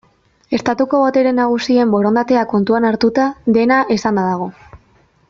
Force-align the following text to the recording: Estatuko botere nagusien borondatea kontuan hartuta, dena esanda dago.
Estatuko 0.57 1.01
botere 1.01 1.33
nagusien 1.39 1.93
borondatea 1.97 2.45
kontuan 2.57 2.89
hartuta, 2.91 3.27
dena 3.59 3.79
esanda 3.97 4.25
dago. 4.31 4.49